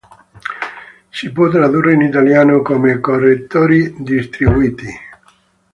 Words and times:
Si 1.11 1.31
può 1.31 1.47
tradurre 1.49 1.93
in 1.93 2.01
italiano 2.01 2.63
come 2.63 2.99
"correttori 2.99 3.93
distribuiti". 3.99 4.87